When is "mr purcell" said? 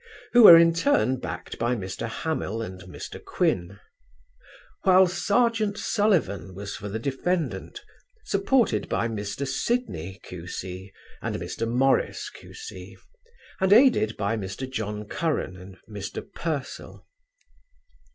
15.87-17.05